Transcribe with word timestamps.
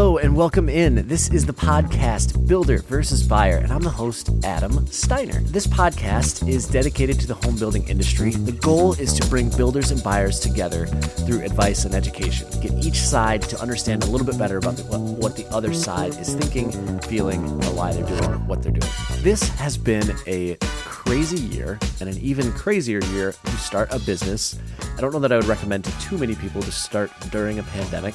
Hello 0.00 0.16
and 0.16 0.34
welcome 0.34 0.70
in. 0.70 1.06
This 1.06 1.28
is 1.28 1.44
the 1.44 1.52
podcast 1.52 2.48
Builder 2.48 2.78
versus 2.78 3.22
Buyer, 3.22 3.58
and 3.58 3.70
I'm 3.70 3.82
the 3.82 3.90
host, 3.90 4.30
Adam 4.44 4.86
Steiner. 4.86 5.42
This 5.42 5.66
podcast 5.66 6.48
is 6.48 6.66
dedicated 6.66 7.20
to 7.20 7.26
the 7.26 7.34
home 7.34 7.56
building 7.58 7.86
industry. 7.86 8.30
The 8.30 8.52
goal 8.52 8.94
is 8.94 9.12
to 9.20 9.28
bring 9.28 9.50
builders 9.50 9.90
and 9.90 10.02
buyers 10.02 10.40
together 10.40 10.86
through 10.86 11.42
advice 11.42 11.84
and 11.84 11.94
education, 11.94 12.48
get 12.62 12.72
each 12.82 12.96
side 12.96 13.42
to 13.42 13.60
understand 13.60 14.02
a 14.02 14.06
little 14.06 14.26
bit 14.26 14.38
better 14.38 14.56
about 14.56 14.76
the, 14.76 14.84
what 14.84 15.36
the 15.36 15.46
other 15.48 15.74
side 15.74 16.14
is 16.18 16.32
thinking, 16.32 16.98
feeling, 17.00 17.44
or 17.44 17.74
why 17.74 17.92
they're 17.92 18.06
doing 18.06 18.46
what 18.46 18.62
they're 18.62 18.72
doing. 18.72 18.92
This 19.18 19.50
has 19.58 19.76
been 19.76 20.16
a 20.26 20.56
crazy 20.62 21.40
year 21.54 21.78
and 22.00 22.08
an 22.08 22.16
even 22.22 22.50
crazier 22.52 23.04
year 23.12 23.32
to 23.32 23.50
start 23.58 23.92
a 23.92 23.98
business. 23.98 24.58
I 24.96 25.02
don't 25.02 25.12
know 25.12 25.18
that 25.18 25.30
I 25.30 25.36
would 25.36 25.44
recommend 25.44 25.84
to 25.84 26.00
too 26.00 26.16
many 26.16 26.36
people 26.36 26.62
to 26.62 26.72
start 26.72 27.10
during 27.30 27.58
a 27.58 27.62
pandemic 27.64 28.14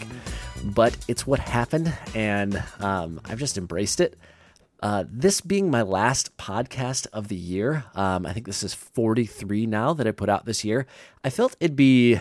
but 0.66 0.98
it's 1.08 1.28
what 1.28 1.40
happened, 1.40 1.94
and 2.16 2.62
um, 2.80 3.22
I've 3.26 3.40
just 3.40 3.58
embraced 3.58 4.00
it. 4.00 4.18
Uh, 4.82 5.06
this 5.10 5.42
being 5.42 5.72
my 5.72 5.82
last 5.82 6.36
podcast 6.38 7.08
of 7.14 7.28
the 7.28 7.36
year, 7.36 7.86
um, 7.96 8.26
I 8.26 8.34
think 8.34 8.46
this 8.46 8.64
is 8.64 8.74
43 8.74 9.66
now 9.66 9.94
that 9.94 10.08
I 10.08 10.12
put 10.12 10.30
out 10.30 10.46
this 10.46 10.66
year. 10.66 10.86
I 11.24 11.30
felt 11.30 11.56
it'd 11.60 11.76
be 11.76 12.20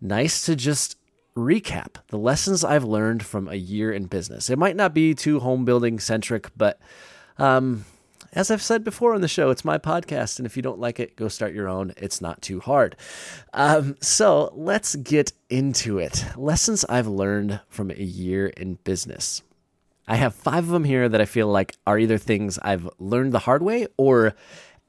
nice 0.00 0.44
to 0.46 0.56
just 0.56 0.96
recap 1.36 1.96
the 2.08 2.18
lessons 2.18 2.64
I've 2.64 2.84
learned 2.84 3.24
from 3.24 3.48
a 3.48 3.54
year 3.54 3.92
in 3.92 4.06
business. 4.06 4.50
It 4.50 4.58
might 4.58 4.76
not 4.76 4.94
be 4.94 5.14
too 5.14 5.40
home 5.40 5.64
building 5.64 5.98
centric, 5.98 6.50
but 6.56 6.80
um, 7.38 7.84
as 8.32 8.50
I've 8.50 8.62
said 8.62 8.82
before 8.82 9.14
on 9.14 9.20
the 9.20 9.28
show, 9.28 9.50
it's 9.50 9.64
my 9.64 9.78
podcast, 9.78 10.38
and 10.38 10.46
if 10.46 10.56
you 10.56 10.62
don't 10.62 10.78
like 10.78 10.98
it, 10.98 11.16
go 11.16 11.28
start 11.28 11.52
your 11.52 11.68
own. 11.68 11.92
It's 11.96 12.20
not 12.20 12.40
too 12.40 12.60
hard. 12.60 12.96
Um, 13.52 13.96
so 14.00 14.52
let's 14.54 14.96
get 14.96 15.32
into 15.50 15.98
it. 15.98 16.24
Lessons 16.36 16.84
I've 16.88 17.06
learned 17.06 17.60
from 17.68 17.90
a 17.90 18.02
year 18.02 18.46
in 18.46 18.74
business. 18.84 19.42
I 20.08 20.16
have 20.16 20.34
five 20.34 20.64
of 20.64 20.70
them 20.70 20.84
here 20.84 21.08
that 21.08 21.20
I 21.20 21.26
feel 21.26 21.48
like 21.48 21.76
are 21.86 21.98
either 21.98 22.18
things 22.18 22.58
I've 22.58 22.88
learned 22.98 23.32
the 23.32 23.40
hard 23.40 23.62
way 23.62 23.86
or 23.96 24.34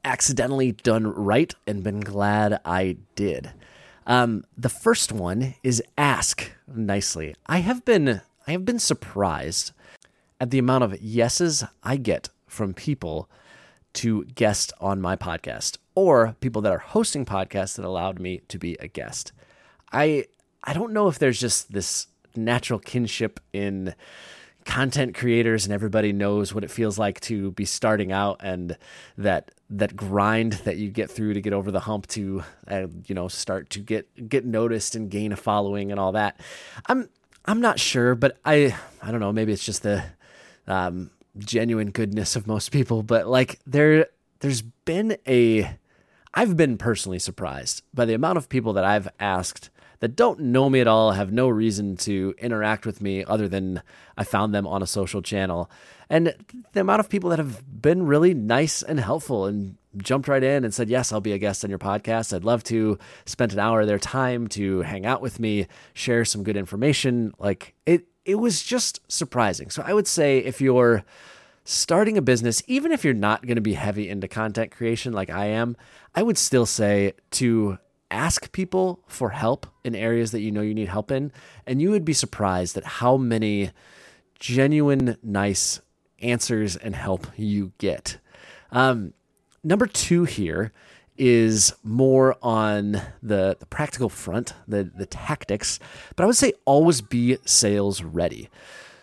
accidentally 0.04 0.72
done 0.72 1.06
right 1.06 1.54
and 1.66 1.82
been 1.84 2.00
glad 2.00 2.60
I 2.64 2.96
did. 3.14 3.52
Um, 4.06 4.44
the 4.56 4.68
first 4.68 5.12
one 5.12 5.54
is 5.62 5.82
ask 5.96 6.50
nicely. 6.66 7.34
I 7.46 7.58
have 7.58 7.84
been 7.84 8.20
I 8.46 8.52
have 8.52 8.64
been 8.64 8.78
surprised 8.78 9.72
at 10.40 10.50
the 10.50 10.58
amount 10.58 10.84
of 10.84 11.00
yeses 11.00 11.64
I 11.82 11.96
get 11.96 12.28
from 12.54 12.72
people 12.72 13.28
to 13.94 14.24
guest 14.24 14.72
on 14.80 15.00
my 15.00 15.16
podcast 15.16 15.78
or 15.94 16.34
people 16.40 16.62
that 16.62 16.72
are 16.72 16.78
hosting 16.78 17.24
podcasts 17.24 17.76
that 17.76 17.84
allowed 17.84 18.18
me 18.18 18.40
to 18.48 18.58
be 18.58 18.76
a 18.80 18.88
guest. 18.88 19.32
I 19.92 20.26
I 20.62 20.72
don't 20.72 20.92
know 20.92 21.08
if 21.08 21.18
there's 21.18 21.38
just 21.38 21.72
this 21.72 22.06
natural 22.34 22.78
kinship 22.78 23.38
in 23.52 23.94
content 24.64 25.14
creators 25.14 25.66
and 25.66 25.74
everybody 25.74 26.12
knows 26.12 26.54
what 26.54 26.64
it 26.64 26.70
feels 26.70 26.98
like 26.98 27.20
to 27.20 27.52
be 27.52 27.66
starting 27.66 28.10
out 28.10 28.40
and 28.42 28.76
that 29.18 29.50
that 29.68 29.94
grind 29.94 30.54
that 30.64 30.78
you 30.78 30.88
get 30.88 31.10
through 31.10 31.34
to 31.34 31.40
get 31.40 31.52
over 31.52 31.70
the 31.70 31.80
hump 31.80 32.06
to 32.06 32.42
uh, 32.68 32.86
you 33.06 33.14
know 33.14 33.28
start 33.28 33.68
to 33.70 33.80
get 33.80 34.28
get 34.28 34.44
noticed 34.44 34.94
and 34.94 35.10
gain 35.10 35.32
a 35.32 35.36
following 35.36 35.90
and 35.90 36.00
all 36.00 36.12
that. 36.12 36.40
I'm 36.86 37.08
I'm 37.44 37.60
not 37.60 37.78
sure, 37.78 38.14
but 38.14 38.38
I 38.44 38.74
I 39.02 39.10
don't 39.10 39.20
know, 39.20 39.32
maybe 39.32 39.52
it's 39.52 39.64
just 39.64 39.82
the 39.82 40.02
um, 40.66 41.10
genuine 41.38 41.90
goodness 41.90 42.36
of 42.36 42.46
most 42.46 42.70
people, 42.70 43.02
but 43.02 43.26
like 43.26 43.60
there 43.66 44.06
there's 44.40 44.62
been 44.62 45.16
a 45.26 45.76
I've 46.32 46.56
been 46.56 46.76
personally 46.76 47.18
surprised 47.18 47.82
by 47.92 48.04
the 48.04 48.14
amount 48.14 48.38
of 48.38 48.48
people 48.48 48.72
that 48.74 48.84
I've 48.84 49.08
asked 49.20 49.70
that 50.00 50.16
don't 50.16 50.38
know 50.40 50.68
me 50.68 50.80
at 50.80 50.86
all, 50.86 51.12
have 51.12 51.32
no 51.32 51.48
reason 51.48 51.96
to 51.96 52.34
interact 52.38 52.84
with 52.84 53.00
me 53.00 53.24
other 53.24 53.48
than 53.48 53.80
I 54.18 54.24
found 54.24 54.54
them 54.54 54.66
on 54.66 54.82
a 54.82 54.86
social 54.86 55.22
channel. 55.22 55.70
And 56.10 56.34
the 56.72 56.80
amount 56.80 57.00
of 57.00 57.08
people 57.08 57.30
that 57.30 57.38
have 57.38 57.62
been 57.80 58.04
really 58.04 58.34
nice 58.34 58.82
and 58.82 59.00
helpful 59.00 59.46
and 59.46 59.76
jumped 59.96 60.28
right 60.28 60.42
in 60.42 60.64
and 60.64 60.74
said, 60.74 60.90
Yes, 60.90 61.12
I'll 61.12 61.20
be 61.20 61.32
a 61.32 61.38
guest 61.38 61.64
on 61.64 61.70
your 61.70 61.78
podcast. 61.78 62.34
I'd 62.34 62.44
love 62.44 62.62
to 62.64 62.98
spend 63.24 63.52
an 63.52 63.58
hour 63.58 63.80
of 63.80 63.86
their 63.86 63.98
time 63.98 64.48
to 64.48 64.82
hang 64.82 65.06
out 65.06 65.22
with 65.22 65.40
me, 65.40 65.68
share 65.94 66.24
some 66.24 66.42
good 66.42 66.56
information. 66.56 67.32
Like 67.38 67.74
it, 67.86 68.06
it 68.24 68.36
was 68.36 68.62
just 68.62 69.00
surprising. 69.08 69.70
So 69.70 69.82
I 69.86 69.92
would 69.92 70.06
say 70.06 70.38
if 70.38 70.60
you're 70.60 71.04
starting 71.64 72.18
a 72.18 72.22
business, 72.22 72.62
even 72.66 72.92
if 72.92 73.04
you're 73.04 73.14
not 73.14 73.46
going 73.46 73.56
to 73.56 73.62
be 73.62 73.74
heavy 73.74 74.08
into 74.08 74.28
content 74.28 74.70
creation 74.70 75.12
like 75.12 75.30
I 75.30 75.46
am, 75.46 75.76
I 76.14 76.22
would 76.22 76.38
still 76.38 76.66
say 76.66 77.14
to 77.32 77.78
ask 78.10 78.52
people 78.52 79.00
for 79.06 79.30
help 79.30 79.66
in 79.82 79.94
areas 79.94 80.30
that 80.30 80.40
you 80.40 80.50
know 80.50 80.60
you 80.60 80.74
need 80.74 80.88
help 80.88 81.10
in. 81.10 81.32
And 81.66 81.80
you 81.80 81.90
would 81.90 82.04
be 82.04 82.12
surprised 82.12 82.76
at 82.76 82.84
how 82.84 83.16
many 83.16 83.70
genuine, 84.38 85.16
nice 85.22 85.80
answers 86.20 86.76
and 86.76 86.94
help 86.94 87.26
you 87.36 87.72
get. 87.78 88.18
Um, 88.70 89.14
number 89.62 89.86
two 89.86 90.24
here 90.24 90.72
is 91.16 91.72
more 91.82 92.36
on 92.42 93.00
the, 93.22 93.56
the 93.58 93.66
practical 93.66 94.08
front, 94.08 94.54
the, 94.66 94.90
the 94.96 95.06
tactics, 95.06 95.78
but 96.16 96.24
I 96.24 96.26
would 96.26 96.36
say 96.36 96.52
always 96.64 97.00
be 97.00 97.38
sales 97.44 98.02
ready. 98.02 98.50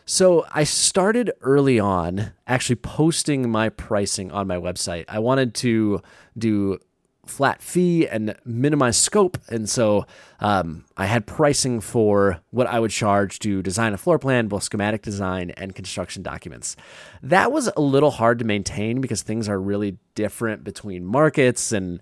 So 0.05 0.45
I 0.51 0.63
started 0.63 1.31
early 1.41 1.79
on 1.79 2.33
actually 2.47 2.75
posting 2.75 3.49
my 3.49 3.69
pricing 3.69 4.31
on 4.31 4.47
my 4.47 4.57
website. 4.57 5.05
I 5.07 5.19
wanted 5.19 5.53
to 5.55 6.01
do 6.37 6.79
flat 7.25 7.61
fee 7.61 8.07
and 8.07 8.35
minimize 8.45 8.97
scope. 8.97 9.37
And 9.47 9.69
so 9.69 10.05
um, 10.39 10.85
I 10.97 11.05
had 11.05 11.25
pricing 11.25 11.79
for 11.79 12.41
what 12.49 12.67
I 12.67 12.79
would 12.79 12.91
charge 12.91 13.39
to 13.39 13.61
design 13.61 13.93
a 13.93 13.97
floor 13.97 14.19
plan, 14.19 14.47
both 14.47 14.63
schematic 14.63 15.01
design 15.01 15.51
and 15.51 15.75
construction 15.75 16.23
documents. 16.23 16.75
That 17.21 17.51
was 17.51 17.69
a 17.75 17.81
little 17.81 18.11
hard 18.11 18.39
to 18.39 18.45
maintain 18.45 19.01
because 19.01 19.21
things 19.21 19.47
are 19.47 19.59
really 19.59 19.97
different 20.15 20.63
between 20.63 21.05
markets 21.05 21.71
and 21.71 21.99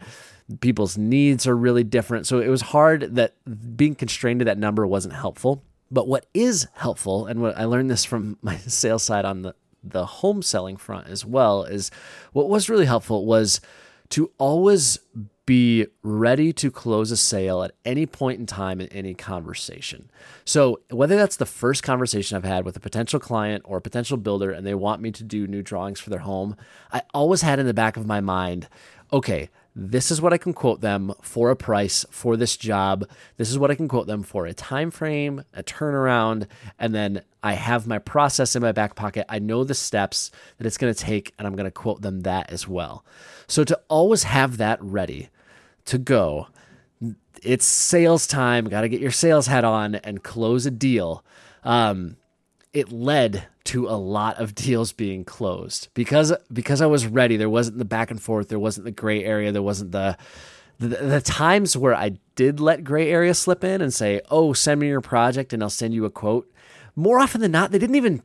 people's 0.62 0.98
needs 0.98 1.46
are 1.46 1.56
really 1.56 1.84
different. 1.84 2.26
So 2.26 2.40
it 2.40 2.48
was 2.48 2.62
hard 2.62 3.16
that 3.16 3.36
being 3.78 3.96
constrained 3.96 4.40
to 4.40 4.46
that 4.46 4.58
number 4.58 4.88
wasn't 4.88 5.14
helpful. 5.14 5.64
But 5.92 6.08
what 6.08 6.28
is 6.34 6.68
helpful, 6.76 7.26
and 7.26 7.42
what 7.42 7.58
I 7.58 7.66
learned 7.66 7.90
this 7.90 8.06
from 8.06 8.38
my 8.42 8.58
sales 8.58 9.04
side 9.04 9.26
on 9.26 9.42
the, 9.42 9.56
the 9.84 10.06
home 10.06 10.42
selling 10.42 10.78
front 10.78 11.08
as 11.08 11.26
well, 11.26 11.64
is 11.64 11.92
what 12.32 12.50
was 12.50 12.70
really 12.70 12.86
helpful 12.86 13.26
was 13.26 13.62
to 14.10 14.32
always 14.38 15.00
be 15.50 15.88
ready 16.04 16.54
to 16.54 16.70
close 16.70 17.10
a 17.10 17.18
sale 17.18 17.64
at 17.64 17.72
any 17.84 18.06
point 18.06 18.40
in 18.40 18.46
time 18.46 18.80
in 18.80 18.88
any 18.90 19.16
conversation. 19.16 20.12
So, 20.46 20.80
whether 20.92 21.16
that's 21.16 21.38
the 21.38 21.46
first 21.48 21.82
conversation 21.82 22.38
I've 22.38 22.44
had 22.44 22.66
with 22.66 22.78
a 22.78 22.80
potential 22.80 23.20
client 23.20 23.64
or 23.66 23.78
a 23.78 23.82
potential 23.82 24.18
builder 24.18 24.52
and 24.52 24.64
they 24.64 24.76
want 24.76 25.02
me 25.02 25.12
to 25.12 25.24
do 25.24 25.48
new 25.48 25.64
drawings 25.64 26.00
for 26.00 26.12
their 26.12 26.20
home, 26.20 26.56
I 26.92 27.02
always 27.16 27.42
had 27.42 27.58
in 27.58 27.66
the 27.66 27.74
back 27.74 27.98
of 27.98 28.06
my 28.06 28.22
mind, 28.22 28.68
okay, 29.12 29.50
this 29.80 30.12
is 30.12 30.22
what 30.22 30.34
I 30.34 30.38
can 30.38 30.54
quote 30.54 30.82
them 30.82 31.14
for 31.22 31.50
a 31.50 31.56
price 31.56 32.06
for 32.10 32.36
this 32.36 32.58
job. 32.58 33.08
This 33.38 33.50
is 33.50 33.58
what 33.58 33.72
I 33.72 33.76
can 33.76 33.88
quote 33.88 34.08
them 34.08 34.24
for 34.24 34.46
a 34.46 34.54
time 34.54 34.92
frame, 34.92 35.44
a 35.54 35.64
turnaround, 35.64 36.48
and 36.78 36.94
then 36.94 37.24
I 37.42 37.54
have 37.54 37.88
my 37.88 37.98
process 37.98 38.56
in 38.56 38.62
my 38.62 38.74
back 38.74 38.96
pocket. 38.96 39.26
I 39.30 39.40
know 39.40 39.64
the 39.64 39.74
steps 39.74 40.32
that 40.58 40.68
it's 40.68 40.78
going 40.78 40.94
to 40.94 41.00
take 41.00 41.34
and 41.38 41.48
I'm 41.48 41.56
going 41.56 41.66
to 41.66 41.72
quote 41.72 42.02
them 42.02 42.22
that 42.22 42.52
as 42.52 42.68
well. 42.68 43.06
So 43.48 43.64
to 43.64 43.80
always 43.88 44.24
have 44.24 44.58
that 44.58 44.82
ready 44.82 45.30
to 45.86 45.98
go, 45.98 46.48
it's 47.42 47.66
sales 47.66 48.28
time, 48.28 48.66
got 48.66 48.82
to 48.82 48.90
get 48.90 49.00
your 49.00 49.12
sales 49.12 49.48
hat 49.48 49.64
on 49.64 49.96
and 49.96 50.24
close 50.24 50.66
a 50.66 50.72
deal. 50.72 51.24
Um, 51.64 52.18
it 52.74 52.92
led 52.92 53.48
to 53.66 53.88
a 53.88 53.98
lot 53.98 54.38
of 54.38 54.56
deals 54.56 54.94
being 54.94 55.24
closed 55.24 55.90
because 55.94 56.34
because 56.52 56.82
I 56.82 56.86
was 56.86 57.08
ready. 57.08 57.38
There 57.38 57.50
wasn't 57.50 57.78
the 57.78 57.86
back 57.86 58.12
and 58.12 58.22
forth. 58.22 58.50
There 58.50 58.60
wasn't 58.60 58.86
the 58.86 58.92
gray 58.92 59.24
area. 59.24 59.52
There 59.52 59.62
wasn't 59.62 59.92
the 59.92 60.18
the, 60.80 60.88
the 60.88 61.22
times 61.22 61.76
where 61.76 61.94
I 61.94 62.18
did 62.36 62.60
let 62.60 62.84
gray 62.84 63.12
area 63.12 63.34
slip 63.34 63.64
in 63.64 63.82
and 63.82 63.94
say, 63.94 64.22
"Oh, 64.32 64.54
send 64.54 64.80
me 64.80 64.88
your 64.88 65.02
project 65.02 65.54
and 65.54 65.62
I'll 65.62 65.70
send 65.70 65.94
you 65.94 66.06
a 66.06 66.10
quote." 66.10 66.52
More 66.96 67.20
often 67.20 67.42
than 67.42 67.52
not, 67.52 67.72
they 67.72 67.80
didn't 67.80 67.96
even 67.96 68.24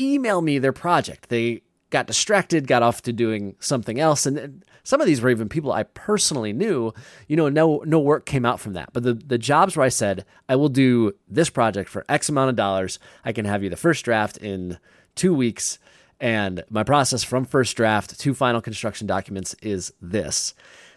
email 0.00 0.42
me 0.42 0.58
their 0.58 0.72
project. 0.72 1.28
They 1.28 1.62
got 1.90 2.06
distracted, 2.06 2.66
got 2.66 2.82
off 2.82 3.02
to 3.02 3.12
doing 3.12 3.56
something 3.60 4.00
else, 4.00 4.26
and 4.26 4.64
some 4.84 5.00
of 5.00 5.06
these 5.06 5.20
were 5.20 5.30
even 5.30 5.48
people 5.48 5.72
I 5.72 5.84
personally 5.84 6.52
knew. 6.52 6.92
You 7.28 7.36
know, 7.36 7.48
no 7.48 7.82
no 7.86 7.98
work 8.00 8.26
came 8.26 8.44
out 8.44 8.60
from 8.60 8.72
that. 8.74 8.92
But 8.92 9.02
the 9.02 9.14
the 9.14 9.38
jobs 9.38 9.76
where 9.76 9.86
I 9.86 9.90
said 9.90 10.24
I 10.48 10.56
will 10.56 10.68
do 10.68 11.14
this 11.28 11.50
project 11.50 11.88
for 11.88 12.04
X 12.08 12.28
amount 12.28 12.50
of 12.50 12.56
dollars, 12.56 12.98
I 13.24 13.32
can 13.32 13.44
have 13.44 13.62
you 13.62 13.70
the 13.70 13.76
first 13.76 14.04
draft 14.04 14.36
in 14.38 14.78
two 15.14 15.34
weeks, 15.34 15.78
and 16.20 16.64
my 16.70 16.82
process 16.82 17.22
from 17.22 17.44
first 17.44 17.76
draft 17.76 18.18
to 18.18 18.34
final 18.34 18.60
construction 18.60 19.06
documents 19.06 19.54
is 19.62 19.92
this. 20.00 20.54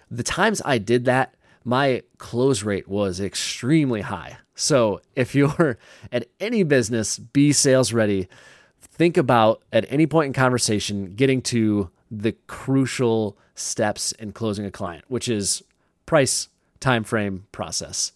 The 0.10 0.24
times 0.24 0.62
I 0.64 0.78
did 0.78 1.06
that, 1.06 1.36
my 1.64 2.04
close 2.18 2.64
rate 2.64 2.88
was 2.88 3.20
extremely 3.20 4.02
high. 4.02 4.38
So 4.56 5.02
if 5.16 5.36
you're 5.36 5.78
at 6.12 6.28
any 6.40 6.64
business, 6.64 7.20
be 7.20 7.52
sales 7.52 7.94
ready. 7.94 8.28
Think 8.82 9.18
about 9.18 9.64
at 9.74 9.86
any 9.90 10.08
point 10.08 10.28
in 10.28 10.34
conversation 10.34 11.16
getting 11.16 11.42
to 11.44 11.90
the 12.22 12.34
crucial 12.48 13.38
steps 13.56 14.12
in 14.14 14.32
closing 14.32 14.66
a 14.66 14.72
client, 14.72 15.06
which 15.08 15.28
is 15.28 15.64
price, 16.06 16.50
time 16.80 17.04
frame, 17.04 17.48
process. 17.52 18.12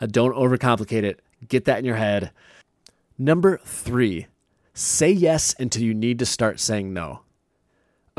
Uh, 0.00 0.06
don't 0.06 0.34
overcomplicate 0.34 1.02
it. 1.02 1.20
Get 1.48 1.64
that 1.66 1.78
in 1.78 1.84
your 1.84 1.96
head. 1.96 2.30
Number 3.18 3.58
three, 3.64 4.26
say 4.74 5.10
yes 5.10 5.54
until 5.58 5.82
you 5.82 5.94
need 5.94 6.18
to 6.18 6.26
start 6.26 6.60
saying 6.60 6.92
no. 6.92 7.20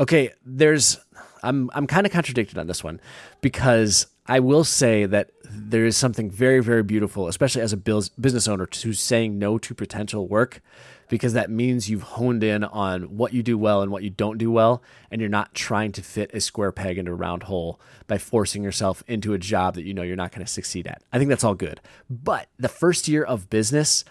Okay, 0.00 0.30
there's 0.44 0.98
I'm 1.42 1.70
I'm 1.74 1.86
kind 1.86 2.06
of 2.06 2.12
contradicted 2.12 2.58
on 2.58 2.66
this 2.66 2.84
one 2.84 3.00
because 3.40 4.06
I 4.26 4.40
will 4.40 4.64
say 4.64 5.06
that 5.06 5.30
there 5.44 5.86
is 5.86 5.96
something 5.96 6.30
very 6.30 6.60
very 6.62 6.82
beautiful, 6.82 7.28
especially 7.28 7.62
as 7.62 7.72
a 7.72 7.76
business 7.76 8.48
owner, 8.48 8.66
to 8.66 8.92
saying 8.92 9.38
no 9.38 9.58
to 9.58 9.74
potential 9.74 10.26
work 10.28 10.60
because 11.08 11.32
that 11.32 11.50
means 11.50 11.88
you've 11.88 12.02
honed 12.02 12.44
in 12.44 12.64
on 12.64 13.16
what 13.16 13.32
you 13.32 13.42
do 13.42 13.56
well 13.56 13.82
and 13.82 13.90
what 13.90 14.02
you 14.02 14.10
don't 14.10 14.38
do 14.38 14.50
well, 14.50 14.82
and 15.10 15.20
you're 15.20 15.30
not 15.30 15.54
trying 15.54 15.92
to 15.92 16.02
fit 16.02 16.30
a 16.34 16.40
square 16.40 16.72
peg 16.72 16.98
into 16.98 17.12
a 17.12 17.14
round 17.14 17.44
hole 17.44 17.80
by 18.06 18.18
forcing 18.18 18.62
yourself 18.62 19.02
into 19.06 19.32
a 19.32 19.38
job 19.38 19.74
that 19.74 19.84
you 19.84 19.94
know 19.94 20.02
you're 20.02 20.16
not 20.16 20.32
going 20.32 20.44
to 20.44 20.50
succeed 20.50 20.86
at. 20.86 21.02
I 21.12 21.18
think 21.18 21.28
that's 21.28 21.44
all 21.44 21.54
good. 21.54 21.80
But 22.08 22.48
the 22.58 22.68
first 22.68 23.08
year 23.08 23.24
of 23.24 23.50
business, 23.50 24.04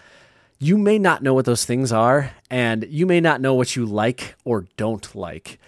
you 0.58 0.76
may 0.76 0.98
not 0.98 1.22
know 1.22 1.34
what 1.34 1.44
those 1.44 1.64
things 1.64 1.92
are, 1.92 2.32
and 2.50 2.86
you 2.88 3.06
may 3.06 3.20
not 3.20 3.40
know 3.40 3.54
what 3.54 3.76
you 3.76 3.86
like 3.86 4.34
or 4.44 4.66
don't 4.76 5.14
like 5.14 5.58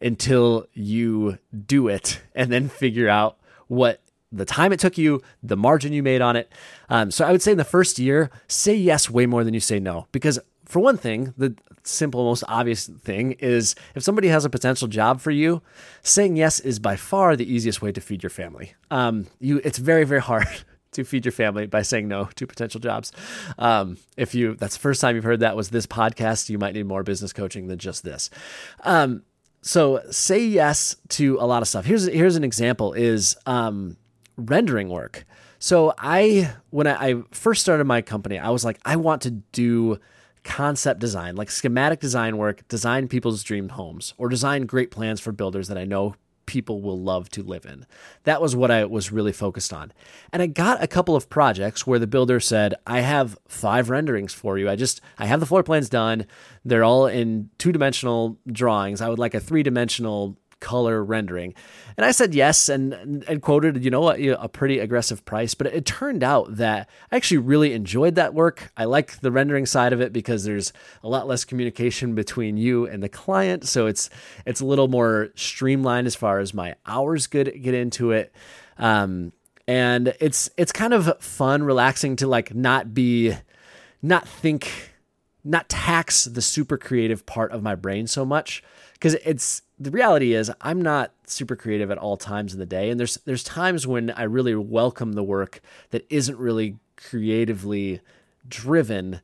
until 0.00 0.66
you 0.74 1.38
do 1.66 1.88
it 1.88 2.20
and 2.34 2.52
then 2.52 2.68
figure 2.68 3.08
out 3.08 3.36
what 3.66 4.00
the 4.30 4.44
time 4.44 4.72
it 4.72 4.80
took 4.80 4.98
you, 4.98 5.22
the 5.42 5.56
margin 5.56 5.92
you 5.92 6.02
made 6.02 6.20
on 6.20 6.36
it. 6.36 6.52
Um, 6.88 7.10
so 7.10 7.24
I 7.24 7.32
would 7.32 7.42
say 7.42 7.52
in 7.52 7.58
the 7.58 7.64
first 7.64 7.98
year, 7.98 8.30
say 8.46 8.74
yes 8.74 9.08
way 9.08 9.26
more 9.26 9.44
than 9.44 9.54
you 9.54 9.60
say 9.60 9.80
no. 9.80 10.06
Because 10.12 10.38
for 10.68 10.80
one 10.80 10.98
thing, 10.98 11.32
the 11.36 11.54
simple, 11.82 12.24
most 12.24 12.44
obvious 12.46 12.86
thing 12.86 13.32
is 13.32 13.74
if 13.94 14.02
somebody 14.02 14.28
has 14.28 14.44
a 14.44 14.50
potential 14.50 14.86
job 14.86 15.20
for 15.20 15.30
you, 15.30 15.62
saying 16.02 16.36
yes 16.36 16.60
is 16.60 16.78
by 16.78 16.94
far 16.94 17.36
the 17.36 17.50
easiest 17.50 17.80
way 17.80 17.90
to 17.90 18.00
feed 18.00 18.22
your 18.22 18.30
family. 18.30 18.74
Um, 18.90 19.26
you, 19.40 19.60
it's 19.64 19.78
very, 19.78 20.04
very 20.04 20.20
hard 20.20 20.46
to 20.92 21.04
feed 21.04 21.24
your 21.24 21.32
family 21.32 21.66
by 21.66 21.82
saying 21.82 22.06
no 22.06 22.26
to 22.34 22.46
potential 22.46 22.80
jobs. 22.80 23.12
Um, 23.58 23.96
if 24.18 24.34
you, 24.34 24.56
that's 24.56 24.76
the 24.76 24.80
first 24.80 25.00
time 25.00 25.16
you've 25.16 25.24
heard 25.24 25.40
that 25.40 25.56
was 25.56 25.70
this 25.70 25.86
podcast, 25.86 26.50
you 26.50 26.58
might 26.58 26.74
need 26.74 26.86
more 26.86 27.02
business 27.02 27.32
coaching 27.32 27.68
than 27.68 27.78
just 27.78 28.04
this. 28.04 28.28
Um, 28.84 29.22
so 29.62 30.02
say 30.10 30.44
yes 30.44 30.96
to 31.08 31.38
a 31.40 31.46
lot 31.46 31.62
of 31.62 31.68
stuff. 31.68 31.84
Here's 31.84 32.06
here's 32.06 32.36
an 32.36 32.44
example: 32.44 32.92
is 32.92 33.36
um, 33.44 33.96
rendering 34.36 34.88
work. 34.88 35.26
So 35.58 35.92
I, 35.98 36.52
when 36.70 36.86
I, 36.86 37.08
I 37.08 37.22
first 37.32 37.62
started 37.62 37.84
my 37.84 38.00
company, 38.00 38.38
I 38.38 38.50
was 38.50 38.64
like, 38.64 38.78
I 38.84 38.94
want 38.94 39.22
to 39.22 39.32
do 39.32 39.98
concept 40.48 40.98
design, 40.98 41.36
like 41.36 41.50
schematic 41.50 42.00
design 42.00 42.38
work, 42.38 42.66
design 42.68 43.06
people's 43.06 43.42
dream 43.42 43.68
homes, 43.68 44.14
or 44.16 44.30
design 44.30 44.64
great 44.64 44.90
plans 44.90 45.20
for 45.20 45.30
builders 45.30 45.68
that 45.68 45.76
I 45.76 45.84
know 45.84 46.14
people 46.46 46.80
will 46.80 46.98
love 46.98 47.28
to 47.28 47.42
live 47.42 47.66
in. 47.66 47.84
That 48.24 48.40
was 48.40 48.56
what 48.56 48.70
I 48.70 48.86
was 48.86 49.12
really 49.12 49.32
focused 49.32 49.74
on. 49.74 49.92
And 50.32 50.40
I 50.40 50.46
got 50.46 50.82
a 50.82 50.86
couple 50.86 51.14
of 51.14 51.28
projects 51.28 51.86
where 51.86 51.98
the 51.98 52.06
builder 52.06 52.40
said, 52.40 52.74
I 52.86 53.00
have 53.00 53.36
five 53.46 53.90
renderings 53.90 54.32
for 54.32 54.56
you. 54.56 54.70
I 54.70 54.74
just, 54.74 55.02
I 55.18 55.26
have 55.26 55.40
the 55.40 55.46
floor 55.46 55.62
plans 55.62 55.90
done. 55.90 56.26
They're 56.64 56.82
all 56.82 57.06
in 57.06 57.50
two 57.58 57.70
dimensional 57.70 58.38
drawings. 58.50 59.02
I 59.02 59.10
would 59.10 59.18
like 59.18 59.34
a 59.34 59.40
three 59.40 59.62
dimensional 59.62 60.38
color 60.60 61.02
rendering. 61.02 61.54
And 61.96 62.04
I 62.04 62.10
said 62.10 62.34
yes 62.34 62.68
and, 62.68 63.24
and 63.28 63.42
quoted, 63.42 63.84
you 63.84 63.90
know, 63.90 64.10
a, 64.10 64.28
a 64.28 64.48
pretty 64.48 64.78
aggressive 64.78 65.24
price. 65.24 65.54
But 65.54 65.68
it 65.68 65.86
turned 65.86 66.22
out 66.22 66.56
that 66.56 66.88
I 67.10 67.16
actually 67.16 67.38
really 67.38 67.72
enjoyed 67.72 68.16
that 68.16 68.34
work. 68.34 68.72
I 68.76 68.84
like 68.84 69.20
the 69.20 69.30
rendering 69.32 69.66
side 69.66 69.92
of 69.92 70.00
it 70.00 70.12
because 70.12 70.44
there's 70.44 70.72
a 71.02 71.08
lot 71.08 71.26
less 71.26 71.44
communication 71.44 72.14
between 72.14 72.56
you 72.56 72.86
and 72.86 73.02
the 73.02 73.08
client. 73.08 73.66
So 73.66 73.86
it's 73.86 74.10
it's 74.46 74.60
a 74.60 74.66
little 74.66 74.88
more 74.88 75.30
streamlined 75.34 76.06
as 76.06 76.14
far 76.14 76.40
as 76.40 76.54
my 76.54 76.74
hours 76.86 77.26
get, 77.26 77.62
get 77.62 77.74
into 77.74 78.12
it. 78.12 78.32
Um, 78.78 79.32
and 79.66 80.14
it's 80.18 80.50
it's 80.56 80.72
kind 80.72 80.94
of 80.94 81.22
fun, 81.22 81.62
relaxing 81.62 82.16
to 82.16 82.26
like 82.26 82.54
not 82.54 82.94
be 82.94 83.34
not 84.02 84.26
think 84.26 84.94
not 85.44 85.68
tax 85.68 86.24
the 86.24 86.42
super 86.42 86.76
creative 86.76 87.26
part 87.26 87.52
of 87.52 87.62
my 87.62 87.74
brain 87.74 88.06
so 88.06 88.24
much 88.24 88.62
because 88.94 89.14
it's 89.24 89.62
the 89.80 89.90
reality 89.90 90.34
is 90.34 90.50
I'm 90.60 90.82
not 90.82 91.12
super 91.26 91.56
creative 91.56 91.90
at 91.90 91.98
all 91.98 92.16
times 92.16 92.52
in 92.52 92.58
the 92.58 92.66
day 92.66 92.90
and 92.90 92.98
there's 92.98 93.16
there's 93.24 93.44
times 93.44 93.86
when 93.86 94.10
I 94.10 94.24
really 94.24 94.54
welcome 94.54 95.12
the 95.12 95.22
work 95.22 95.60
that 95.90 96.06
isn't 96.10 96.38
really 96.38 96.76
creatively 96.96 98.00
driven 98.48 99.20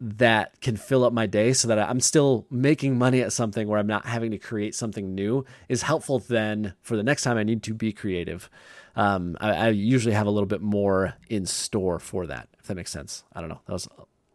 that 0.00 0.60
can 0.60 0.76
fill 0.76 1.04
up 1.04 1.12
my 1.12 1.26
day 1.26 1.52
so 1.52 1.68
that 1.68 1.78
I'm 1.78 2.00
still 2.00 2.44
making 2.50 2.98
money 2.98 3.20
at 3.20 3.32
something 3.32 3.68
where 3.68 3.78
I'm 3.78 3.86
not 3.86 4.04
having 4.04 4.32
to 4.32 4.38
create 4.38 4.74
something 4.74 5.14
new 5.14 5.44
is 5.68 5.82
helpful 5.82 6.18
then 6.18 6.74
for 6.82 6.96
the 6.96 7.04
next 7.04 7.22
time 7.22 7.36
I 7.36 7.44
need 7.44 7.62
to 7.64 7.74
be 7.74 7.92
creative. 7.92 8.50
Um, 8.96 9.36
I, 9.40 9.50
I, 9.52 9.68
usually 9.68 10.14
have 10.14 10.26
a 10.26 10.30
little 10.30 10.48
bit 10.48 10.60
more 10.60 11.14
in 11.30 11.46
store 11.46 11.98
for 11.98 12.26
that, 12.26 12.48
if 12.58 12.66
that 12.66 12.74
makes 12.74 12.90
sense. 12.90 13.24
I 13.32 13.40
don't 13.40 13.48
know. 13.48 13.60
That 13.64 13.72
was 13.72 13.88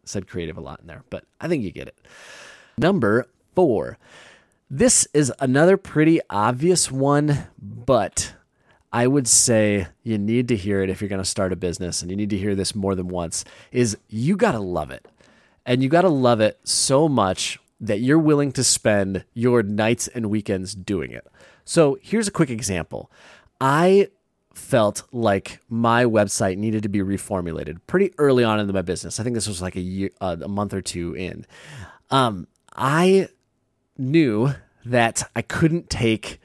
said 0.04 0.26
creative 0.26 0.56
a 0.56 0.60
lot 0.60 0.80
in 0.80 0.88
there, 0.88 1.04
but 1.10 1.24
I 1.40 1.46
think 1.46 1.62
you 1.62 1.70
get 1.70 1.86
it. 1.86 1.96
Number 2.76 3.26
four 3.54 3.98
this 4.70 5.06
is 5.14 5.32
another 5.38 5.76
pretty 5.76 6.20
obvious 6.28 6.90
one, 6.90 7.46
but 7.58 8.34
I 8.92 9.06
would 9.06 9.28
say 9.28 9.88
you 10.02 10.18
need 10.18 10.48
to 10.48 10.56
hear 10.56 10.82
it 10.82 10.90
if 10.90 11.00
you're 11.00 11.08
going 11.08 11.22
to 11.22 11.28
start 11.28 11.52
a 11.52 11.56
business 11.56 12.02
and 12.02 12.10
you 12.10 12.16
need 12.16 12.30
to 12.30 12.38
hear 12.38 12.54
this 12.54 12.74
more 12.74 12.94
than 12.94 13.08
once 13.08 13.44
is 13.70 13.96
you 14.08 14.36
got 14.36 14.52
to 14.52 14.60
love 14.60 14.90
it. 14.90 15.06
And 15.66 15.82
you 15.82 15.88
got 15.88 16.02
to 16.02 16.08
love 16.08 16.40
it 16.40 16.58
so 16.64 17.08
much 17.08 17.58
that 17.80 18.00
you're 18.00 18.18
willing 18.18 18.52
to 18.52 18.64
spend 18.64 19.24
your 19.34 19.62
nights 19.62 20.08
and 20.08 20.30
weekends 20.30 20.74
doing 20.74 21.12
it. 21.12 21.26
So, 21.64 21.98
here's 22.00 22.26
a 22.26 22.32
quick 22.32 22.48
example. 22.48 23.10
I 23.60 24.08
felt 24.54 25.02
like 25.12 25.60
my 25.68 26.04
website 26.04 26.56
needed 26.56 26.82
to 26.82 26.88
be 26.88 27.00
reformulated 27.00 27.78
pretty 27.86 28.12
early 28.16 28.42
on 28.42 28.58
in 28.58 28.72
my 28.72 28.82
business. 28.82 29.20
I 29.20 29.22
think 29.22 29.34
this 29.34 29.46
was 29.46 29.60
like 29.60 29.76
a 29.76 29.80
year, 29.80 30.10
uh, 30.20 30.36
a 30.40 30.48
month 30.48 30.72
or 30.72 30.80
two 30.80 31.14
in. 31.14 31.46
Um, 32.10 32.48
I 32.74 33.28
knew 33.98 34.54
that 34.84 35.28
I 35.36 35.42
couldn't 35.42 35.90
take 35.90 36.40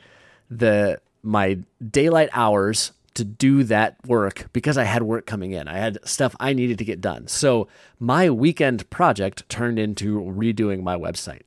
the 0.50 1.00
my 1.22 1.60
daylight 1.90 2.30
hours 2.34 2.92
to 3.14 3.24
do 3.24 3.64
that 3.64 3.96
work 4.08 4.48
because 4.54 4.78
I 4.78 4.84
had 4.84 5.04
work 5.04 5.26
coming 5.26 5.52
in. 5.52 5.68
I 5.68 5.78
had 5.78 6.00
stuff 6.08 6.36
I 6.40 6.54
needed 6.54 6.78
to 6.80 6.86
get 6.86 7.00
done. 7.00 7.28
So 7.28 7.68
my 8.00 8.30
weekend 8.30 8.90
project 8.90 9.48
turned 9.50 9.78
into 9.78 10.20
redoing 10.20 10.82
my 10.82 10.98
website. 10.98 11.44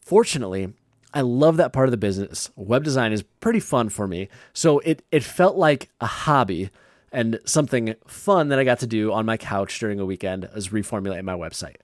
Fortunately, 0.00 0.72
I 1.12 1.22
love 1.22 1.56
that 1.56 1.72
part 1.72 1.88
of 1.88 1.90
the 1.90 1.96
business. 1.96 2.50
Web 2.54 2.84
design 2.84 3.12
is 3.12 3.22
pretty 3.40 3.60
fun 3.60 3.88
for 3.88 4.06
me. 4.06 4.28
So 4.52 4.78
it 4.80 5.04
it 5.10 5.24
felt 5.24 5.56
like 5.56 5.90
a 6.00 6.06
hobby 6.06 6.70
and 7.12 7.40
something 7.44 7.96
fun 8.06 8.48
that 8.48 8.60
I 8.60 8.64
got 8.64 8.78
to 8.80 8.86
do 8.86 9.12
on 9.12 9.26
my 9.26 9.36
couch 9.36 9.78
during 9.80 9.98
a 9.98 10.06
weekend 10.06 10.48
as 10.54 10.68
reformulating 10.68 11.24
my 11.24 11.34
website. 11.34 11.76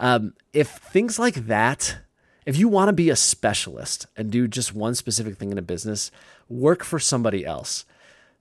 Um, 0.00 0.34
if 0.52 0.68
things 0.68 1.18
like 1.18 1.46
that 1.46 1.98
if 2.46 2.56
you 2.56 2.68
want 2.68 2.88
to 2.88 2.92
be 2.92 3.10
a 3.10 3.16
specialist 3.16 4.06
and 4.16 4.30
do 4.30 4.48
just 4.48 4.74
one 4.74 4.94
specific 4.94 5.36
thing 5.36 5.52
in 5.52 5.58
a 5.58 5.62
business, 5.62 6.10
work 6.48 6.84
for 6.84 6.98
somebody 6.98 7.44
else. 7.44 7.84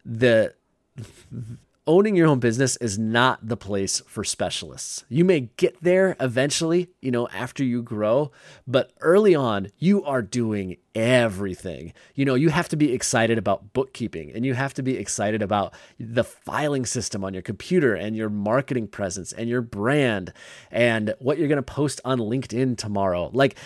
The 0.06 0.53
owning 1.88 2.15
your 2.15 2.27
own 2.27 2.39
business 2.39 2.77
is 2.77 2.98
not 2.98 3.48
the 3.48 3.58
place 3.58 4.01
for 4.08 4.24
specialists. 4.24 5.03
You 5.08 5.24
may 5.24 5.50
get 5.58 5.82
there 5.82 6.15
eventually, 6.20 6.89
you 7.01 7.12
know, 7.12 7.27
after 7.29 7.63
you 7.63 7.82
grow, 7.84 8.32
but 8.65 8.91
early 9.01 9.36
on, 9.36 9.68
you 9.77 10.03
are 10.03 10.22
doing 10.22 10.77
everything. 10.96 11.94
You 12.15 12.25
know, 12.25 12.36
you 12.36 12.50
have 12.50 12.70
to 12.70 12.75
be 12.75 12.91
excited 12.91 13.38
about 13.38 13.74
bookkeeping 13.74 14.32
and 14.34 14.46
you 14.46 14.56
have 14.56 14.74
to 14.75 14.84
be 14.84 14.98
excited 14.98 15.41
about 15.41 15.74
the 16.00 16.24
filing 16.24 16.86
system 16.86 17.24
on 17.24 17.34
your 17.34 17.44
computer 17.44 17.94
and 17.94 18.15
your 18.15 18.29
marketing 18.29 18.88
presence 18.88 19.32
and 19.32 19.48
your 19.48 19.62
brand 19.62 20.34
and 20.72 21.13
what 21.20 21.38
you're 21.38 21.48
going 21.48 21.58
to 21.58 21.62
post 21.63 22.01
on 22.03 22.20
LinkedIn 22.20 22.77
tomorrow. 22.77 23.29
Like, 23.34 23.58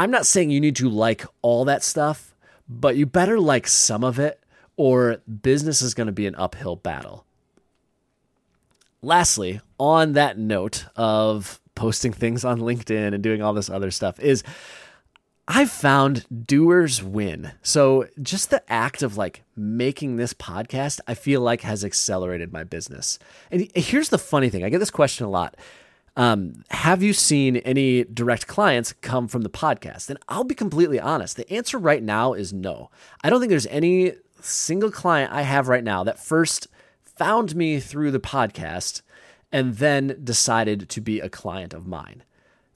I'm 0.00 0.10
not 0.10 0.24
saying 0.24 0.50
you 0.50 0.62
need 0.62 0.76
to 0.76 0.88
like 0.88 1.26
all 1.42 1.66
that 1.66 1.84
stuff, 1.84 2.34
but 2.66 2.96
you 2.96 3.04
better 3.04 3.38
like 3.38 3.66
some 3.66 4.02
of 4.02 4.18
it, 4.18 4.40
or 4.78 5.18
business 5.42 5.82
is 5.82 5.92
going 5.92 6.06
to 6.06 6.12
be 6.12 6.26
an 6.26 6.34
uphill 6.36 6.76
battle. 6.76 7.26
Lastly, 9.02 9.60
on 9.78 10.14
that 10.14 10.38
note 10.38 10.86
of 10.96 11.60
posting 11.74 12.14
things 12.14 12.46
on 12.46 12.60
LinkedIn 12.60 13.12
and 13.12 13.22
doing 13.22 13.42
all 13.42 13.52
this 13.52 13.68
other 13.68 13.90
stuff, 13.90 14.18
is 14.20 14.42
I've 15.46 15.70
found 15.70 16.24
doers 16.46 17.02
win. 17.02 17.52
So 17.60 18.08
just 18.22 18.48
the 18.48 18.62
act 18.72 19.02
of 19.02 19.18
like 19.18 19.42
making 19.54 20.16
this 20.16 20.32
podcast, 20.32 21.00
I 21.06 21.12
feel 21.12 21.42
like 21.42 21.60
has 21.60 21.84
accelerated 21.84 22.54
my 22.54 22.64
business. 22.64 23.18
And 23.50 23.70
here's 23.74 24.08
the 24.08 24.16
funny 24.16 24.48
thing 24.48 24.64
I 24.64 24.70
get 24.70 24.78
this 24.78 24.90
question 24.90 25.26
a 25.26 25.30
lot. 25.30 25.58
Um, 26.16 26.64
have 26.70 27.02
you 27.02 27.12
seen 27.12 27.58
any 27.58 28.04
direct 28.04 28.46
clients 28.46 28.92
come 28.92 29.28
from 29.28 29.42
the 29.42 29.50
podcast? 29.50 30.10
And 30.10 30.18
I'll 30.28 30.44
be 30.44 30.54
completely 30.54 30.98
honest. 30.98 31.36
The 31.36 31.50
answer 31.52 31.78
right 31.78 32.02
now 32.02 32.32
is 32.32 32.52
no. 32.52 32.90
I 33.22 33.30
don't 33.30 33.40
think 33.40 33.50
there's 33.50 33.66
any 33.66 34.14
single 34.40 34.90
client 34.90 35.32
I 35.32 35.42
have 35.42 35.68
right 35.68 35.84
now 35.84 36.04
that 36.04 36.18
first 36.18 36.66
found 37.04 37.54
me 37.54 37.80
through 37.80 38.10
the 38.10 38.20
podcast 38.20 39.02
and 39.52 39.76
then 39.76 40.20
decided 40.22 40.88
to 40.88 41.00
be 41.00 41.20
a 41.20 41.28
client 41.28 41.74
of 41.74 41.86
mine. 41.86 42.22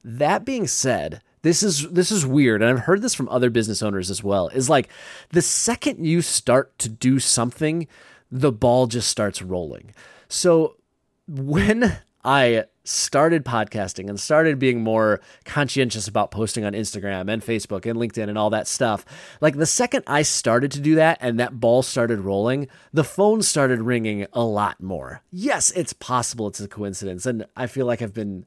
That 0.03 0.45
being 0.45 0.67
said, 0.67 1.23
this 1.43 1.63
is 1.63 1.91
this 1.91 2.11
is 2.11 2.27
weird 2.27 2.63
and 2.63 2.71
I've 2.71 2.85
heard 2.85 3.03
this 3.03 3.15
from 3.15 3.29
other 3.29 3.51
business 3.51 3.83
owners 3.83 4.11
as 4.11 4.23
well. 4.23 4.49
Is 4.49 4.71
like 4.71 4.89
the 5.31 5.43
second 5.43 6.05
you 6.05 6.23
start 6.23 6.79
to 6.81 6.89
do 6.89 7.19
something, 7.19 7.87
the 8.31 8.53
ball 8.53 8.87
just 8.87 9.09
starts 9.09 9.43
rolling. 9.43 9.95
So 10.29 10.77
when 11.29 11.99
I 12.25 12.65
started 12.85 13.45
podcasting 13.45 14.09
and 14.09 14.21
started 14.21 14.59
being 14.59 14.83
more 14.83 15.21
conscientious 15.45 16.07
about 16.07 16.31
posting 16.31 16.65
on 16.65 16.75
Instagram 16.75 17.33
and 17.33 17.43
Facebook 17.43 17.87
and 17.87 17.99
LinkedIn 17.99 18.29
and 18.29 18.37
all 18.37 18.51
that 18.51 18.69
stuff, 18.69 19.05
like 19.41 19.57
the 19.57 19.67
second 19.67 20.05
I 20.07 20.23
started 20.23 20.71
to 20.73 20.81
do 20.81 20.95
that 20.97 21.19
and 21.21 21.41
that 21.41 21.59
ball 21.59 21.83
started 21.83 22.21
rolling, 22.21 22.69
the 22.93 23.05
phone 23.05 23.43
started 23.43 23.81
ringing 23.81 24.27
a 24.33 24.45
lot 24.45 24.83
more. 24.83 25.23
Yes, 25.31 25.71
it's 25.73 25.95
possible 25.95 26.47
it's 26.47 26.61
a 26.61 26.69
coincidence. 26.69 27.25
And 27.27 27.47
I 27.57 27.67
feel 27.67 27.87
like 27.87 28.03
I've 28.03 28.15
been 28.15 28.45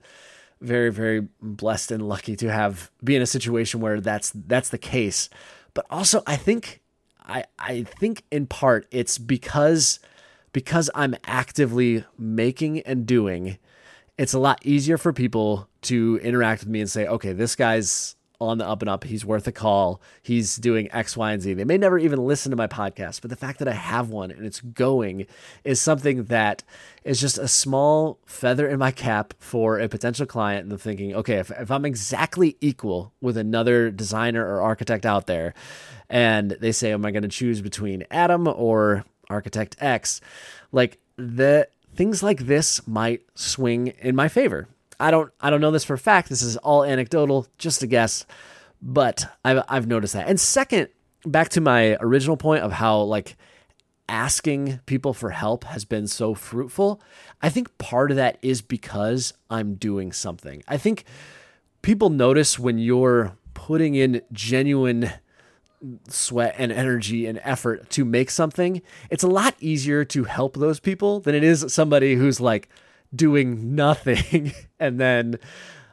very, 0.62 0.92
very 0.92 1.28
blessed 1.42 1.92
and 1.92 2.08
lucky 2.08 2.36
to 2.36 2.52
have 2.52 2.92
be 3.04 3.16
in 3.16 3.22
a 3.22 3.28
situation 3.28 3.80
where 3.80 4.00
that's 4.00 4.32
that's 4.34 4.70
the 4.70 4.78
case. 4.78 5.30
But 5.74 5.86
also 5.90 6.22
I 6.28 6.36
think 6.36 6.82
I 7.26 7.46
I 7.58 7.84
think 7.84 8.24
in 8.32 8.46
part 8.46 8.88
it's 8.92 9.18
because 9.18 10.00
because 10.54 10.90
I'm 10.96 11.16
actively 11.26 12.06
making 12.18 12.80
and 12.82 13.06
doing 13.06 13.58
it's 14.18 14.34
a 14.34 14.40
lot 14.40 14.66
easier 14.66 14.98
for 14.98 15.14
people 15.14 15.70
to 15.84 16.20
interact 16.24 16.62
with 16.62 16.70
me 16.70 16.82
and 16.82 16.90
say, 16.90 17.08
okay, 17.08 17.34
this 17.34 17.56
guy's 17.56 18.16
on 18.40 18.58
the 18.60 18.68
up 18.68 18.82
and 18.82 18.90
up. 18.90 19.04
He's 19.04 19.26
worth 19.26 19.48
a 19.48 19.52
call. 19.52 20.02
He's 20.22 20.58
doing 20.58 20.92
X, 20.92 21.18
Y, 21.18 21.32
and 21.32 21.42
Z. 21.42 21.54
They 21.56 21.64
may 21.64 21.78
never 21.78 21.98
even 21.98 22.20
listen 22.20 22.52
to 22.52 22.56
my 22.56 22.68
podcast, 22.68 23.22
but 23.22 23.30
the 23.30 23.36
fact 23.36 23.60
that 23.60 23.68
I 23.68 23.74
have 23.74 24.10
one 24.10 24.32
and 24.32 24.46
it's 24.46 24.62
going 24.62 25.26
is 25.64 25.82
something 25.82 26.26
that 26.26 26.64
is 27.04 27.20
just 27.20 27.38
a 27.38 27.48
small 27.48 28.20
feather 28.26 28.68
in 28.68 28.80
my 28.80 28.92
cap 28.92 29.34
for 29.40 29.80
a 29.80 29.90
potential 29.90 30.26
client. 30.26 30.70
And 30.70 30.80
thinking, 30.80 31.16
okay, 31.16 31.36
if, 31.36 31.50
if 31.52 31.72
I'm 31.72 31.86
exactly 31.86 32.58
equal 32.62 33.14
with 33.22 33.38
another 33.38 33.90
designer 33.90 34.46
or 34.46 34.62
architect 34.62 35.06
out 35.06 35.26
there, 35.26 35.54
and 36.10 36.52
they 36.52 36.72
say, 36.72 36.92
am 36.92 37.06
I 37.06 37.12
going 37.12 37.24
to 37.24 37.30
choose 37.30 37.62
between 37.62 38.06
Adam 38.12 38.48
or 38.48 39.04
architect 39.30 39.78
X? 39.80 40.22
Like 40.72 41.00
the 41.18 41.68
things 41.98 42.24
like 42.24 42.46
this 42.46 42.88
might 42.88 43.24
swing 43.36 43.88
in 44.00 44.16
my 44.16 44.30
favor. 44.30 44.68
I 45.00 45.12
don't 45.12 45.32
I 45.42 45.50
don't 45.50 45.62
know 45.62 45.72
this 45.72 45.84
for 45.84 45.96
a 45.96 46.00
fact. 46.00 46.30
This 46.30 46.42
is 46.42 46.56
all 46.58 46.84
anecdotal, 46.84 47.48
just 47.58 47.84
a 47.84 47.88
guess, 47.88 48.26
but 48.82 49.26
I've 49.44 49.64
I've 49.68 49.88
noticed 49.88 50.14
that. 50.14 50.28
And 50.28 50.40
second, 50.40 50.90
back 51.26 51.50
to 51.50 51.62
my 51.62 51.98
original 52.00 52.38
point 52.38 52.64
of 52.64 52.72
how 52.72 53.02
like 53.02 53.36
asking 54.10 54.80
people 54.86 55.14
for 55.14 55.32
help 55.32 55.66
has 55.66 55.84
been 55.84 56.08
so 56.08 56.34
fruitful. 56.34 57.02
I 57.42 57.50
think 57.50 57.78
part 57.78 58.12
of 58.12 58.18
that 58.18 58.38
is 58.42 58.62
because 58.62 59.34
I'm 59.50 59.76
doing 59.76 60.14
something. 60.14 60.64
I 60.68 60.78
think 60.78 61.04
people 61.82 62.10
notice 62.10 62.58
when 62.58 62.78
you're 62.78 63.38
putting 63.54 63.96
in 63.96 64.22
genuine 64.32 65.12
sweat 66.08 66.56
and 66.58 66.72
energy 66.72 67.26
and 67.26 67.40
effort 67.44 67.90
to 67.92 68.06
make 68.06 68.30
something, 68.30 68.82
it's 69.10 69.24
a 69.24 69.28
lot 69.28 69.56
easier 69.60 70.04
to 70.06 70.24
help 70.24 70.56
those 70.56 70.80
people 70.80 71.20
than 71.20 71.36
it 71.36 71.44
is 71.44 71.66
somebody 71.74 72.16
who's 72.16 72.40
like 72.40 72.70
doing 73.16 73.76
nothing 73.76 74.54
and 74.80 75.00
then 75.00 75.40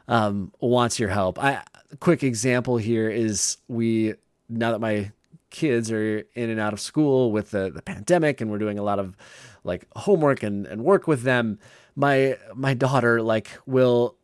um, 0.07 0.51
wants 0.59 0.99
your 0.99 1.09
help. 1.09 1.41
I 1.43 1.63
quick 1.99 2.23
example 2.23 2.77
here 2.77 3.09
is 3.09 3.57
we 3.67 4.15
now 4.49 4.71
that 4.71 4.79
my 4.79 5.11
kids 5.49 5.91
are 5.91 6.25
in 6.33 6.49
and 6.49 6.59
out 6.59 6.73
of 6.73 6.79
school 6.79 7.31
with 7.31 7.51
the, 7.51 7.71
the 7.73 7.81
pandemic 7.81 8.41
and 8.41 8.51
we're 8.51 8.57
doing 8.57 8.77
a 8.77 8.83
lot 8.83 8.99
of 8.99 9.15
like 9.63 9.87
homework 9.95 10.43
and, 10.43 10.65
and 10.65 10.83
work 10.83 11.07
with 11.07 11.23
them, 11.23 11.59
my 11.95 12.37
my 12.53 12.73
daughter 12.73 13.21
like 13.21 13.49
will 13.65 14.15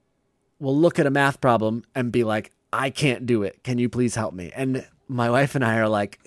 will 0.60 0.78
look 0.78 1.00
at 1.00 1.08
a 1.08 1.10
math 1.10 1.42
problem 1.42 1.84
and 1.96 2.12
be 2.12 2.24
like, 2.24 2.52
I 2.72 2.90
can't 2.90 3.26
do 3.26 3.44
it. 3.44 3.64
Can 3.64 3.80
you 3.80 3.90
please 3.90 4.16
help 4.16 4.34
me? 4.34 4.52
And 4.56 4.86
my 5.12 5.30
wife 5.30 5.56
and 5.56 5.64
I 5.64 5.78
are 5.78 5.90
like, 5.90 6.20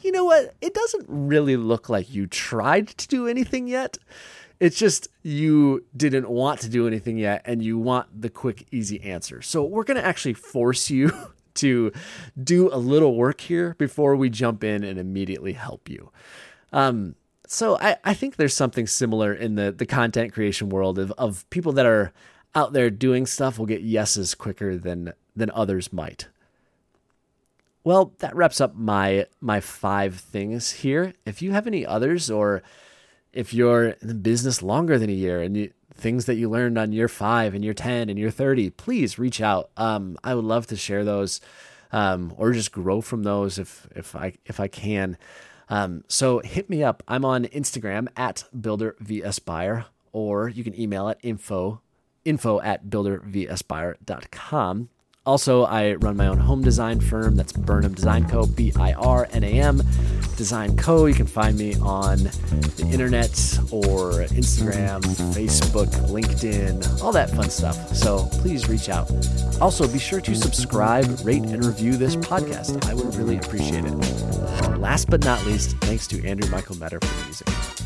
you 0.00 0.12
know 0.12 0.24
what? 0.24 0.54
It 0.60 0.74
doesn't 0.74 1.06
really 1.08 1.56
look 1.56 1.88
like 1.88 2.12
you 2.12 2.26
tried 2.26 2.88
to 2.88 3.08
do 3.08 3.26
anything 3.26 3.66
yet. 3.66 3.98
It's 4.60 4.78
just 4.78 5.08
you 5.22 5.84
didn't 5.94 6.30
want 6.30 6.60
to 6.60 6.68
do 6.68 6.86
anything 6.86 7.18
yet 7.18 7.42
and 7.44 7.62
you 7.62 7.78
want 7.78 8.22
the 8.22 8.30
quick, 8.30 8.66
easy 8.70 9.02
answer. 9.02 9.42
So 9.42 9.64
we're 9.64 9.84
going 9.84 9.98
to 9.98 10.06
actually 10.06 10.34
force 10.34 10.88
you 10.88 11.12
to 11.54 11.92
do 12.42 12.72
a 12.72 12.78
little 12.78 13.16
work 13.16 13.40
here 13.40 13.74
before 13.76 14.14
we 14.14 14.30
jump 14.30 14.62
in 14.62 14.84
and 14.84 14.98
immediately 14.98 15.54
help 15.54 15.88
you. 15.88 16.10
Um, 16.72 17.16
so 17.46 17.76
I, 17.78 17.96
I 18.04 18.14
think 18.14 18.36
there's 18.36 18.54
something 18.54 18.86
similar 18.86 19.34
in 19.34 19.56
the, 19.56 19.72
the 19.72 19.86
content 19.86 20.32
creation 20.32 20.68
world 20.68 20.98
of, 20.98 21.12
of 21.12 21.48
people 21.50 21.72
that 21.72 21.86
are 21.86 22.12
out 22.54 22.72
there 22.72 22.88
doing 22.88 23.26
stuff 23.26 23.58
will 23.58 23.66
get 23.66 23.82
yeses 23.82 24.34
quicker 24.34 24.76
than 24.76 25.12
than 25.34 25.50
others 25.50 25.92
might. 25.92 26.28
Well, 27.86 28.12
that 28.18 28.34
wraps 28.34 28.60
up 28.60 28.74
my 28.74 29.26
my 29.40 29.60
five 29.60 30.16
things 30.16 30.72
here. 30.72 31.14
If 31.24 31.40
you 31.40 31.52
have 31.52 31.68
any 31.68 31.86
others, 31.86 32.28
or 32.28 32.64
if 33.32 33.54
you're 33.54 33.90
in 33.90 34.08
the 34.08 34.14
business 34.14 34.60
longer 34.60 34.98
than 34.98 35.08
a 35.08 35.12
year 35.12 35.40
and 35.40 35.56
you, 35.56 35.72
things 35.94 36.24
that 36.24 36.34
you 36.34 36.50
learned 36.50 36.78
on 36.78 36.90
year 36.90 37.06
five 37.06 37.54
and 37.54 37.64
year 37.64 37.74
ten 37.74 38.10
and 38.10 38.18
year 38.18 38.32
thirty, 38.32 38.70
please 38.70 39.20
reach 39.20 39.40
out. 39.40 39.70
Um, 39.76 40.18
I 40.24 40.34
would 40.34 40.44
love 40.44 40.66
to 40.66 40.76
share 40.76 41.04
those, 41.04 41.40
um, 41.92 42.34
or 42.36 42.50
just 42.50 42.72
grow 42.72 43.00
from 43.00 43.22
those 43.22 43.56
if 43.56 43.86
if 43.94 44.16
I 44.16 44.32
if 44.44 44.58
I 44.58 44.66
can. 44.66 45.16
Um, 45.68 46.02
so 46.08 46.40
hit 46.40 46.68
me 46.68 46.82
up. 46.82 47.04
I'm 47.06 47.24
on 47.24 47.44
Instagram 47.44 48.08
at 48.16 48.42
builder 48.60 48.96
vs 48.98 49.38
buyer, 49.38 49.86
or 50.10 50.48
you 50.48 50.64
can 50.64 50.76
email 50.76 51.08
at 51.08 51.20
info 51.22 51.82
info 52.24 52.60
at 52.62 52.86
buildervsbuyer.com. 52.86 54.88
Also, 55.26 55.64
I 55.64 55.94
run 55.96 56.16
my 56.16 56.28
own 56.28 56.38
home 56.38 56.62
design 56.62 57.00
firm. 57.00 57.34
That's 57.34 57.52
Birnam 57.52 57.94
Design 57.94 58.28
Co. 58.28 58.46
B 58.46 58.72
I 58.76 58.92
R 58.92 59.26
N 59.32 59.42
A 59.42 59.60
M 59.60 59.82
Design 60.36 60.76
Co. 60.76 61.06
You 61.06 61.14
can 61.14 61.26
find 61.26 61.58
me 61.58 61.74
on 61.82 62.18
the 62.76 62.88
internet 62.92 63.30
or 63.72 64.12
Instagram, 64.36 65.02
Facebook, 65.34 65.88
LinkedIn, 66.08 67.02
all 67.02 67.10
that 67.10 67.30
fun 67.30 67.50
stuff. 67.50 67.94
So 67.94 68.26
please 68.34 68.68
reach 68.68 68.88
out. 68.88 69.10
Also, 69.60 69.88
be 69.88 69.98
sure 69.98 70.20
to 70.20 70.34
subscribe, 70.34 71.18
rate, 71.24 71.42
and 71.42 71.64
review 71.64 71.96
this 71.96 72.14
podcast. 72.14 72.88
I 72.88 72.94
would 72.94 73.12
really 73.16 73.36
appreciate 73.36 73.84
it. 73.84 74.78
Last 74.78 75.10
but 75.10 75.24
not 75.24 75.44
least, 75.44 75.76
thanks 75.78 76.06
to 76.08 76.24
Andrew 76.24 76.48
Michael 76.50 76.76
Metter 76.76 77.00
for 77.00 77.06
the 77.06 77.24
music. 77.24 77.85